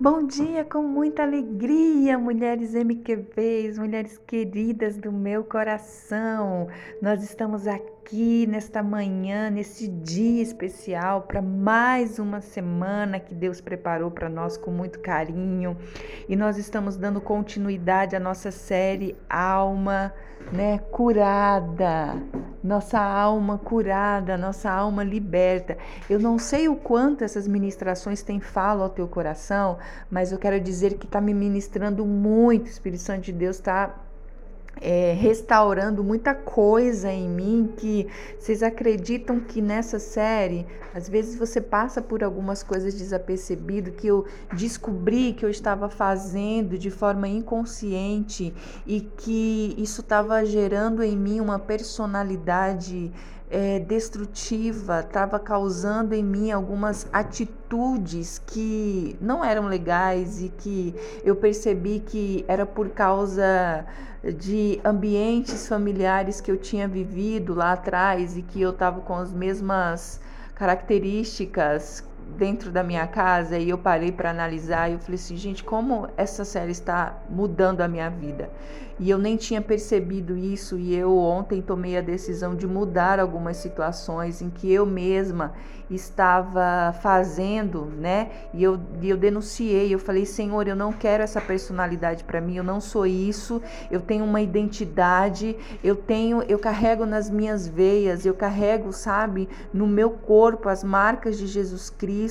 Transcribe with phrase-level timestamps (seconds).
[0.00, 6.66] Bom dia com muita alegria, mulheres MQVs, mulheres queridas do meu coração.
[7.00, 8.01] Nós estamos aqui
[8.46, 14.70] nesta manhã, nesse dia especial, para mais uma semana que Deus preparou para nós com
[14.70, 15.76] muito carinho.
[16.28, 20.12] E nós estamos dando continuidade à nossa série Alma,
[20.52, 22.20] né, curada
[22.62, 25.76] nossa alma curada, nossa alma liberta.
[26.08, 29.78] Eu não sei o quanto essas ministrações têm falo ao teu coração,
[30.10, 32.66] mas eu quero dizer que está me ministrando muito.
[32.66, 33.98] O Espírito Santo de Deus está
[34.80, 38.08] é, restaurando muita coisa em mim que
[38.38, 44.26] vocês acreditam que nessa série às vezes você passa por algumas coisas desapercebido que eu
[44.54, 48.52] descobri que eu estava fazendo de forma inconsciente
[48.86, 53.12] e que isso estava gerando em mim uma personalidade
[53.52, 61.36] é, destrutiva, estava causando em mim algumas atitudes que não eram legais e que eu
[61.36, 63.84] percebi que era por causa
[64.38, 69.30] de ambientes familiares que eu tinha vivido lá atrás e que eu estava com as
[69.30, 70.18] mesmas
[70.54, 72.02] características
[72.36, 76.08] dentro da minha casa e eu parei para analisar e eu falei assim, gente, como
[76.16, 78.50] essa série está mudando a minha vida.
[78.98, 83.56] E eu nem tinha percebido isso e eu ontem tomei a decisão de mudar algumas
[83.56, 85.52] situações em que eu mesma
[85.94, 88.30] estava fazendo, né?
[88.54, 92.56] E eu, e eu denunciei, eu falei, Senhor, eu não quero essa personalidade para mim,
[92.56, 98.24] eu não sou isso, eu tenho uma identidade, eu tenho, eu carrego nas minhas veias,
[98.24, 102.21] eu carrego, sabe, no meu corpo as marcas de Jesus Cristo,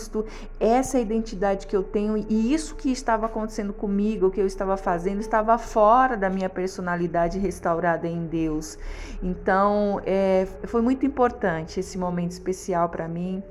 [0.60, 4.48] essa é identidade que eu tenho e isso que estava acontecendo comigo, o que eu
[4.48, 8.78] estava fazendo, estava fora da minha personalidade restaurada em Deus.
[9.22, 13.44] Então, é, foi muito importante esse momento especial para mim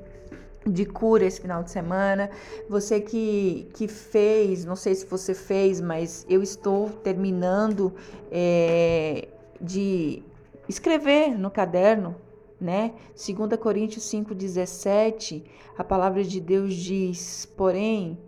[0.65, 2.29] de cura esse final de semana.
[2.69, 7.93] Você que, que fez, não sei se você fez, mas eu estou terminando
[8.31, 9.27] é,
[9.59, 10.23] de
[10.67, 12.15] escrever no caderno,
[12.61, 12.93] né?
[13.15, 15.43] 2 Coríntios 5,17,
[15.77, 18.19] a palavra de Deus diz: porém,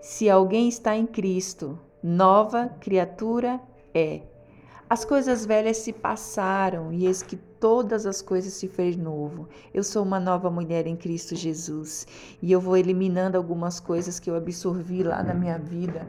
[0.00, 3.60] se alguém está em Cristo, nova criatura
[3.92, 4.22] é.
[4.88, 9.48] As coisas velhas se passaram e eis que todas as coisas se fez novo.
[9.72, 12.06] Eu sou uma nova mulher em Cristo Jesus
[12.42, 16.06] e eu vou eliminando algumas coisas que eu absorvi lá na minha vida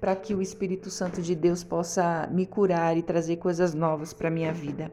[0.00, 4.30] para que o Espírito Santo de Deus possa me curar e trazer coisas novas para
[4.30, 4.90] minha vida.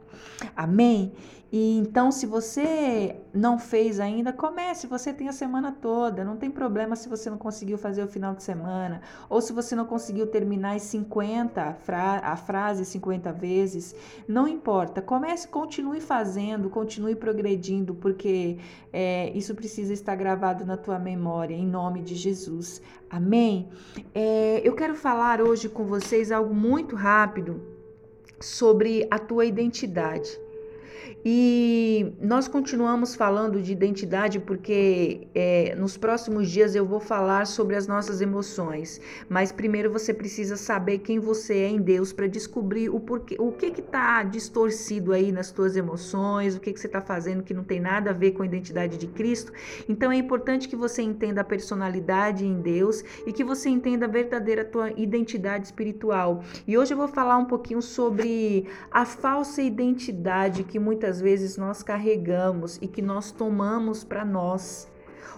[0.56, 1.14] Amém?
[1.50, 4.86] E então, se você não fez ainda, comece.
[4.86, 6.24] Você tem a semana toda.
[6.24, 9.02] Não tem problema se você não conseguiu fazer o final de semana.
[9.30, 13.96] Ou se você não conseguiu terminar as 50, fra a frase 50 vezes.
[14.28, 15.02] Não importa.
[15.02, 18.58] Comece, continue fazendo, continue progredindo, porque
[18.92, 22.82] é, isso precisa estar gravado na tua memória, em nome de Jesus.
[23.10, 23.70] Amém?
[24.14, 27.62] É, eu quero falar hoje com vocês algo muito rápido
[28.40, 30.40] sobre a tua identidade.
[31.26, 37.76] E nós continuamos falando de identidade porque é, nos próximos dias eu vou falar sobre
[37.76, 39.02] as nossas emoções.
[39.30, 43.52] Mas primeiro você precisa saber quem você é em Deus para descobrir o porquê, o
[43.52, 47.64] que está distorcido aí nas tuas emoções, o que que você está fazendo que não
[47.64, 49.52] tem nada a ver com a identidade de Cristo.
[49.88, 54.10] Então é importante que você entenda a personalidade em Deus e que você entenda a
[54.10, 56.44] verdadeira tua identidade espiritual.
[56.68, 61.58] E hoje eu vou falar um pouquinho sobre a falsa identidade que muitas muitas vezes
[61.58, 64.92] nós carregamos e que nós tomamos para nós.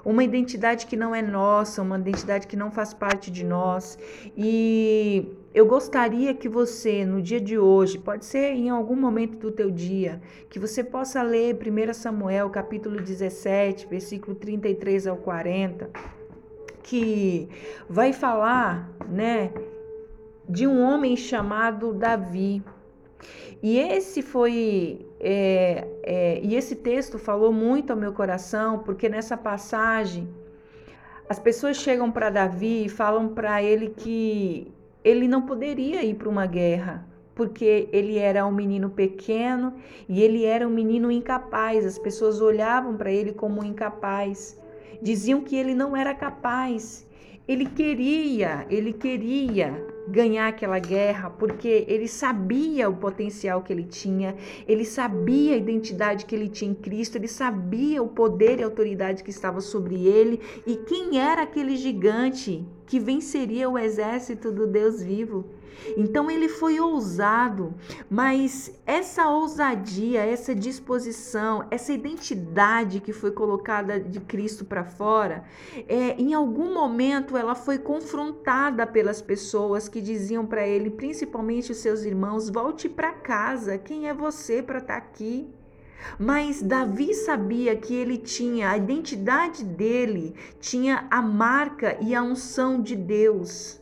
[0.06, 4.00] Uma identidade que não é nossa, uma identidade que não faz parte de nós.
[4.38, 9.52] E eu gostaria que você, no dia de hoje, pode ser em algum momento do
[9.52, 15.90] teu dia, que você possa ler 1 Samuel, capítulo 17, versículo 33 ao 40,
[16.81, 17.50] que
[17.90, 19.52] vai falar, né,
[20.48, 22.64] de um homem chamado Davi.
[23.62, 29.35] E esse foi é, é, e esse texto falou muito ao meu coração, porque nessa
[29.35, 30.28] passagem
[31.28, 34.71] as pessoas chegam para Davi e falam para ele que
[35.04, 37.06] ele não poderia ir para uma guerra,
[37.36, 39.74] porque ele era um menino pequeno
[40.07, 41.86] e ele era um menino incapaz.
[41.86, 44.60] As pessoas olhavam para ele como incapaz,
[45.01, 47.07] diziam que ele não era capaz.
[47.48, 54.36] Ele queria, ele queria ganhar aquela guerra, porque ele sabia o potencial que ele tinha,
[54.68, 59.24] ele sabia a identidade que ele tinha em Cristo, ele sabia o poder e autoridade
[59.24, 65.00] que estava sobre ele e quem era aquele gigante que venceria o exército do Deus
[65.01, 65.45] vivo.
[65.95, 67.74] Então ele foi ousado,
[68.09, 75.44] mas essa ousadia, essa disposição, essa identidade que foi colocada de Cristo para fora,
[75.88, 81.77] é, em algum momento ela foi confrontada pelas pessoas que diziam para ele, principalmente os
[81.77, 83.77] seus irmãos, volte para casa.
[83.77, 85.47] Quem é você para estar tá aqui?
[86.18, 92.81] Mas Davi sabia que ele tinha, a identidade dele tinha a marca e a unção
[92.81, 93.81] de Deus.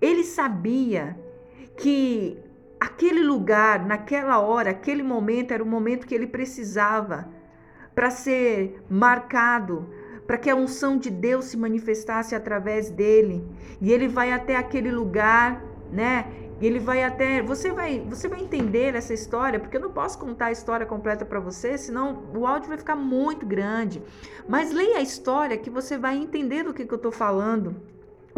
[0.00, 1.18] Ele sabia
[1.76, 2.38] que
[2.78, 7.28] aquele lugar, naquela hora, aquele momento era o momento que ele precisava
[7.94, 9.88] para ser marcado,
[10.26, 13.44] para que a unção de Deus se manifestasse através dele.
[13.80, 16.26] E ele vai até aquele lugar, né?
[16.60, 20.18] E ele vai até, você vai, você vai entender essa história, porque eu não posso
[20.18, 24.02] contar a história completa para você, senão o áudio vai ficar muito grande.
[24.48, 27.76] Mas leia a história que você vai entender do que, que eu estou falando.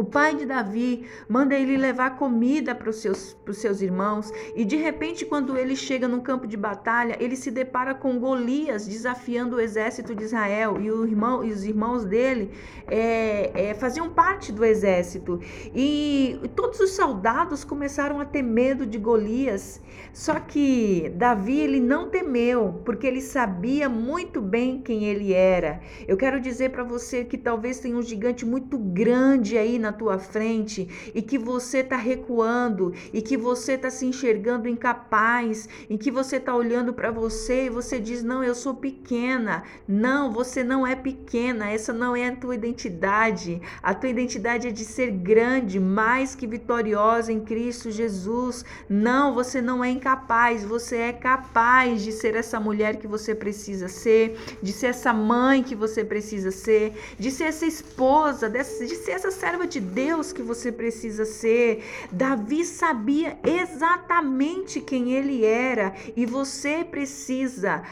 [0.01, 4.77] O pai de Davi manda ele levar comida para os seus, seus irmãos, e de
[4.77, 9.61] repente, quando ele chega no campo de batalha, ele se depara com Golias desafiando o
[9.61, 12.51] exército de Israel, e, o irmão, e os irmãos dele
[12.87, 15.39] é, é, faziam parte do exército.
[15.75, 19.83] E todos os soldados começaram a ter medo de Golias,
[20.15, 25.83] só que Davi ele não temeu, porque ele sabia muito bem quem ele era.
[26.09, 29.93] Eu quero dizer para você que talvez tenha um gigante muito grande aí na na
[29.93, 35.99] tua frente e que você está recuando e que você está se enxergando incapaz, e
[35.99, 39.65] que você está olhando para você e você diz: Não, eu sou pequena.
[39.87, 43.61] Não, você não é pequena, essa não é a tua identidade.
[43.83, 48.65] A tua identidade é de ser grande, mais que vitoriosa em Cristo Jesus.
[48.89, 53.89] Não, você não é incapaz, você é capaz de ser essa mulher que você precisa
[53.89, 59.13] ser, de ser essa mãe que você precisa ser, de ser essa esposa, de ser
[59.13, 61.83] essa serva de Deus que você precisa ser.
[62.13, 67.83] Davi sabia exatamente quem ele era e você precisa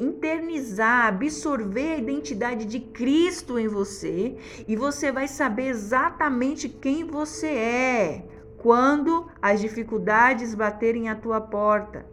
[0.00, 4.36] internizar, absorver a identidade de Cristo em você
[4.66, 8.24] e você vai saber exatamente quem você é
[8.58, 12.04] quando as dificuldades baterem à tua porta.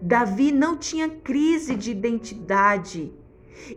[0.00, 3.12] Davi não tinha crise de identidade.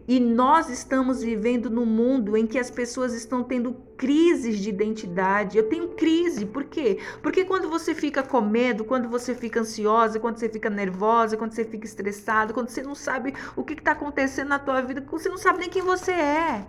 [0.07, 5.57] E nós estamos vivendo num mundo em que as pessoas estão tendo crises de identidade.
[5.57, 7.00] Eu tenho crise, por quê?
[7.22, 11.54] Porque quando você fica com medo, quando você fica ansiosa, quando você fica nervosa, quando
[11.54, 15.30] você fica estressado, quando você não sabe o que está acontecendo na tua vida, você
[15.30, 16.66] não sabe nem quem você é.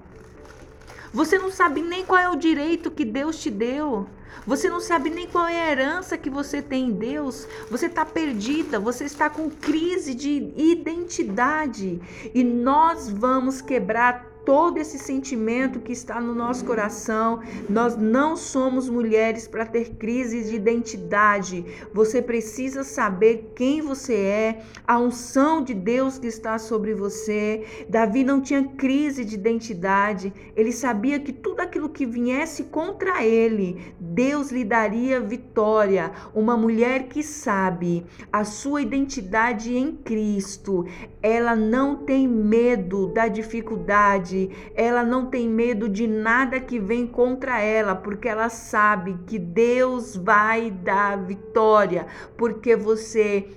[1.16, 4.06] Você não sabe nem qual é o direito que Deus te deu.
[4.46, 7.48] Você não sabe nem qual é a herança que você tem em Deus.
[7.70, 12.02] Você está perdida, você está com crise de identidade.
[12.34, 17.40] E nós vamos quebrar todo esse sentimento que está no nosso coração.
[17.68, 21.64] Nós não somos mulheres para ter crises de identidade.
[21.92, 27.66] Você precisa saber quem você é, a unção de Deus que está sobre você.
[27.88, 30.32] Davi não tinha crise de identidade.
[30.54, 36.12] Ele sabia que tudo aquilo que viesse contra ele, Deus lhe daria vitória.
[36.32, 40.86] Uma mulher que sabe a sua identidade em Cristo,
[41.20, 44.35] ela não tem medo da dificuldade
[44.74, 50.16] ela não tem medo de nada que vem contra ela, porque ela sabe que Deus
[50.16, 52.06] vai dar vitória,
[52.36, 53.48] porque você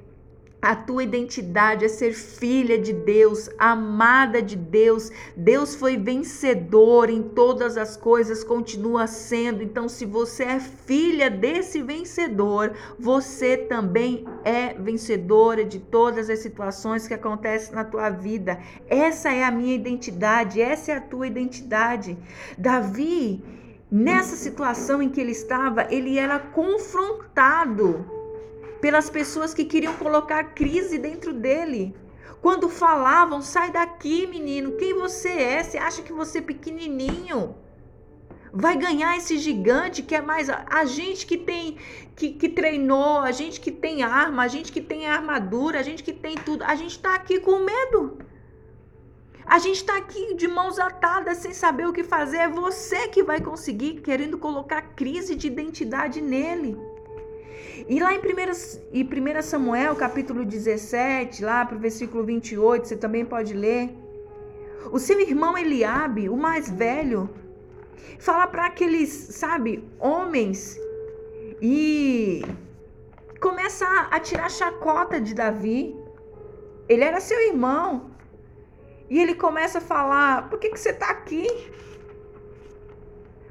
[0.62, 5.10] a tua identidade é ser filha de Deus, amada de Deus.
[5.36, 9.64] Deus foi vencedor em todas as coisas, continua sendo.
[9.64, 17.08] Então, se você é filha desse vencedor, você também é vencedora de todas as situações
[17.08, 18.60] que acontecem na tua vida.
[18.90, 22.18] Essa é a minha identidade, essa é a tua identidade.
[22.58, 23.42] Davi,
[23.90, 28.19] nessa situação em que ele estava, ele era confrontado
[28.82, 31.96] pelas pessoas que queriam colocar crise dentro dele.
[32.42, 35.64] Quando falavam, sai daqui, menino, quem você é?
[35.64, 37.56] Você acha que você é pequenininho?
[38.52, 41.78] Vai ganhar esse gigante que é mais a gente que tem
[42.16, 46.04] que, que treinou, a gente que tem arma, a gente que tem armadura, a gente
[46.04, 46.64] que tem tudo.
[46.64, 48.18] A gente está aqui com medo.
[49.46, 52.38] A gente está aqui de mãos atadas, sem saber o que fazer.
[52.38, 56.78] É você que vai conseguir, querendo colocar crise de identidade nele.
[57.88, 58.22] E lá em 1,
[58.94, 63.96] em 1 Samuel, capítulo 17, lá para o versículo 28, você também pode ler.
[64.92, 67.30] O seu irmão Eliabe, o mais velho,
[68.18, 70.80] fala para aqueles, sabe, homens
[71.62, 72.44] e
[73.40, 75.96] começa a tirar chacota de Davi.
[76.88, 78.12] Ele era seu irmão.
[79.10, 81.48] E ele começa a falar: por que, que você está aqui?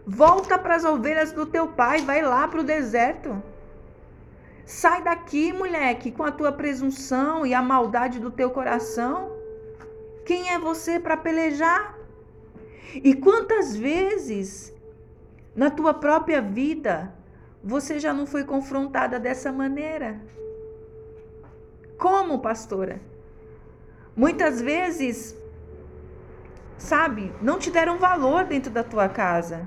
[0.06, 3.42] Volta para as ovelhas do teu pai, vai lá para o deserto.
[4.68, 9.32] Sai daqui, moleque, com a tua presunção e a maldade do teu coração.
[10.26, 11.96] Quem é você para pelejar?
[12.92, 14.70] E quantas vezes
[15.56, 17.14] na tua própria vida
[17.64, 20.20] você já não foi confrontada dessa maneira?
[21.96, 23.00] Como, pastora?
[24.14, 25.34] Muitas vezes,
[26.76, 29.66] sabe, não te deram valor dentro da tua casa.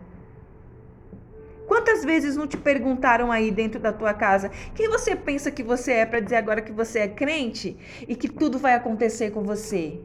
[1.71, 5.93] Quantas vezes não te perguntaram aí dentro da tua casa quem você pensa que você
[5.93, 9.97] é para dizer agora que você é crente e que tudo vai acontecer com você?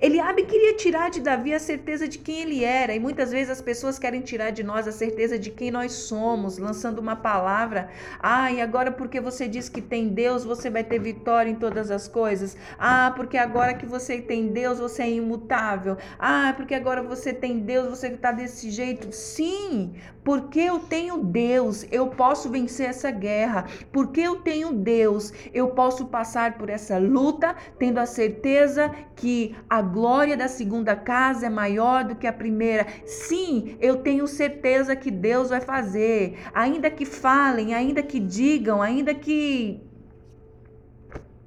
[0.00, 3.60] Eliabe queria tirar de Davi a certeza de quem ele era, e muitas vezes as
[3.60, 7.90] pessoas querem tirar de nós a certeza de quem nós somos, lançando uma palavra.
[8.18, 11.90] Ah, e agora porque você diz que tem Deus, você vai ter vitória em todas
[11.90, 12.56] as coisas.
[12.78, 15.98] Ah, porque agora que você tem Deus, você é imutável.
[16.18, 19.12] Ah, porque agora você tem Deus, você está desse jeito.
[19.12, 19.92] Sim,
[20.24, 23.66] porque eu tenho Deus, eu posso vencer essa guerra.
[23.92, 29.89] Porque eu tenho Deus, eu posso passar por essa luta, tendo a certeza que a
[29.90, 32.86] glória da segunda casa é maior do que a primeira.
[33.04, 36.38] Sim, eu tenho certeza que Deus vai fazer.
[36.54, 39.82] Ainda que falem, ainda que digam, ainda que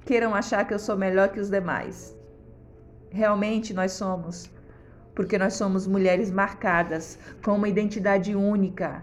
[0.04, 2.16] queiram achar que eu sou melhor que os demais.
[3.10, 4.50] Realmente nós somos,
[5.14, 9.02] porque nós somos mulheres marcadas com uma identidade única.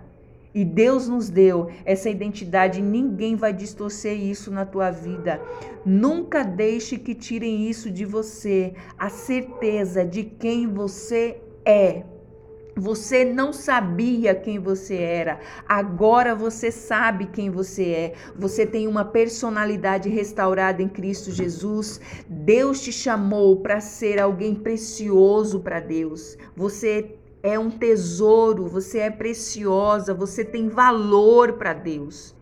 [0.53, 5.41] E Deus nos deu essa identidade, ninguém vai distorcer isso na tua vida.
[5.85, 12.03] Nunca deixe que tirem isso de você, a certeza de quem você é.
[12.75, 18.13] Você não sabia quem você era, agora você sabe quem você é.
[18.35, 21.99] Você tem uma personalidade restaurada em Cristo Jesus.
[22.29, 26.37] Deus te chamou para ser alguém precioso para Deus.
[26.55, 32.35] Você é um tesouro, você é preciosa, você tem valor para Deus.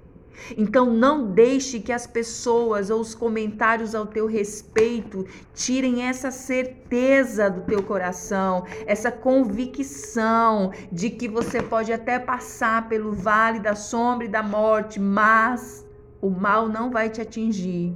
[0.58, 7.50] Então não deixe que as pessoas ou os comentários ao teu respeito tirem essa certeza
[7.50, 14.26] do teu coração, essa convicção de que você pode até passar pelo vale da sombra
[14.26, 15.86] e da morte, mas
[16.22, 17.94] o mal não vai te atingir.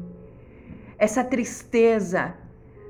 [0.98, 2.36] Essa tristeza,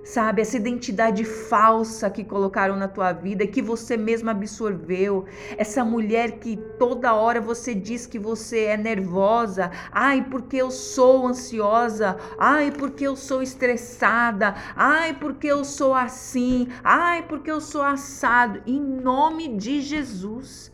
[0.03, 0.41] sabe?
[0.41, 5.25] Essa identidade falsa que colocaram na tua vida, que você mesma absorveu.
[5.57, 9.71] Essa mulher que toda hora você diz que você é nervosa.
[9.91, 12.17] Ai, porque eu sou ansiosa.
[12.37, 14.55] Ai, porque eu sou estressada.
[14.75, 16.67] Ai, porque eu sou assim.
[16.83, 18.61] Ai, porque eu sou assado.
[18.67, 20.72] Em nome de Jesus.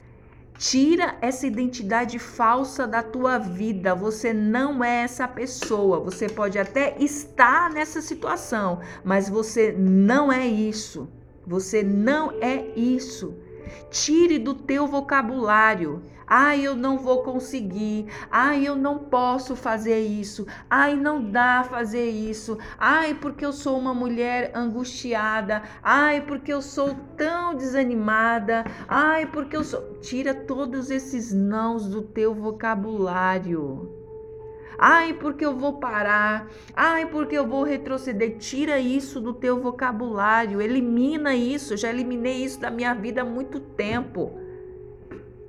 [0.60, 3.96] Tira essa identidade falsa da tua vida.
[3.96, 6.02] Você não é essa pessoa.
[6.02, 11.08] Você pode até estar nessa situação, mas você não é isso.
[11.48, 13.38] Você não é isso.
[13.90, 16.02] Tire do teu vocabulário.
[16.32, 18.06] Ai, eu não vou conseguir.
[18.30, 20.46] Ai, eu não posso fazer isso.
[20.70, 22.56] Ai, não dá fazer isso.
[22.78, 25.64] Ai, porque eu sou uma mulher angustiada.
[25.82, 28.64] Ai, porque eu sou tão desanimada.
[28.88, 30.00] Ai, porque eu sou.
[30.02, 33.99] Tira todos esses nãos do teu vocabulário.
[34.82, 36.48] Ai, porque eu vou parar.
[36.74, 38.38] Ai, porque eu vou retroceder.
[38.38, 40.62] Tira isso do teu vocabulário.
[40.62, 41.74] Elimina isso.
[41.74, 44.40] Eu já eliminei isso da minha vida há muito tempo.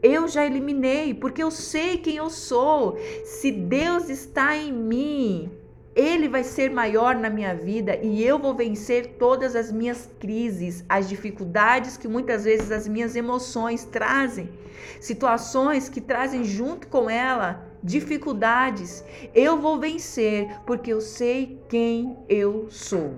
[0.03, 2.99] Eu já eliminei, porque eu sei quem eu sou.
[3.25, 5.51] Se Deus está em mim,
[5.95, 10.85] ele vai ser maior na minha vida e eu vou vencer todas as minhas crises,
[10.89, 14.49] as dificuldades que muitas vezes as minhas emoções trazem,
[15.01, 22.67] situações que trazem junto com ela dificuldades, eu vou vencer porque eu sei quem eu
[22.71, 23.15] sou.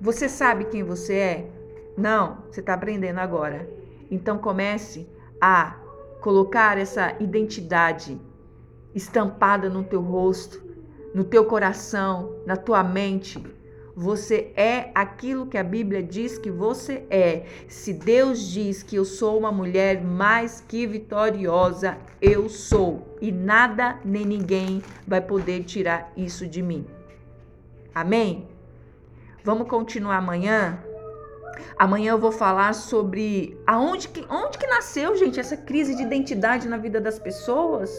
[0.00, 1.50] Você sabe quem você é?
[1.96, 3.68] Não, você está aprendendo agora.
[4.10, 5.08] Então comece
[5.40, 5.76] a
[6.20, 8.20] colocar essa identidade
[8.94, 10.62] estampada no teu rosto,
[11.14, 13.42] no teu coração, na tua mente,
[14.00, 17.46] você é aquilo que a Bíblia diz que você é.
[17.66, 23.16] Se Deus diz que eu sou uma mulher mais que vitoriosa, eu sou.
[23.20, 26.86] E nada nem ninguém vai poder tirar isso de mim.
[27.92, 28.46] Amém?
[29.42, 30.78] Vamos continuar amanhã?
[31.76, 36.68] Amanhã eu vou falar sobre aonde que, onde que nasceu, gente, essa crise de identidade
[36.68, 37.90] na vida das pessoas.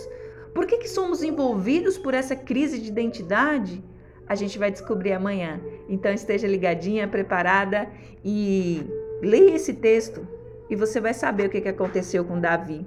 [0.54, 3.84] Por que, que somos envolvidos por essa crise de identidade?
[4.30, 5.60] A gente vai descobrir amanhã.
[5.90, 7.90] Então esteja ligadinha, preparada
[8.24, 8.84] e
[9.22, 10.26] leia esse texto
[10.70, 12.86] e você vai saber o que aconteceu com Davi.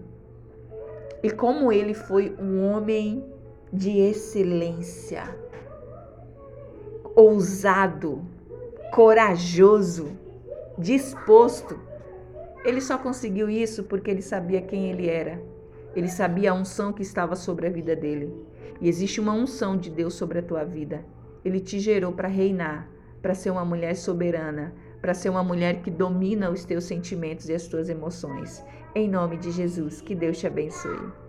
[1.21, 3.25] E como ele foi um homem
[3.73, 5.25] de excelência,
[7.15, 8.25] ousado,
[8.93, 10.17] corajoso,
[10.79, 11.79] disposto
[12.65, 15.43] Ele só conseguiu isso porque ele sabia quem ele era.
[15.97, 18.33] Ele sabia a unção que estava sobre a vida dele.
[18.81, 21.05] E existe uma unção de Deus sobre a tua vida.
[21.45, 22.89] Ele te gerou para reinar,
[23.21, 27.55] para ser uma mulher soberana, para ser uma mulher que domina os teus sentimentos e
[27.55, 28.65] as tuas emoções.
[28.95, 31.22] Em nome de Jesus, que Deus te abençoe.